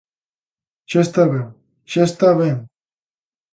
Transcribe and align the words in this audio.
Xa 0.91 1.01
está 1.07 1.23
ben, 1.33 1.47
¡xa 1.91 2.03
está 2.09 2.29
ben! 2.39 2.57